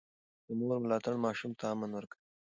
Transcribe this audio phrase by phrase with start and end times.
[0.45, 2.19] د مور ملاتړ ماشوم ته امن ورکوي.